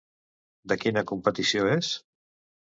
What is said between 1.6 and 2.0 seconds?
és?